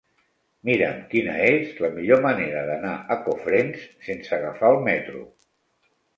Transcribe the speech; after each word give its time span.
Mira'm 0.69 0.95
quina 1.11 1.35
és 1.47 1.75
la 1.85 1.91
millor 1.97 2.23
manera 2.23 2.65
d'anar 2.71 2.95
a 3.17 3.19
Cofrents 3.27 3.85
sense 4.09 4.35
agafar 4.41 4.75
el 4.79 4.83
metro. 4.91 5.25